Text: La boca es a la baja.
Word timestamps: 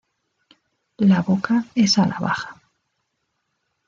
La 0.97 1.21
boca 1.21 1.67
es 1.75 1.99
a 1.99 2.07
la 2.07 2.17
baja. 2.17 2.59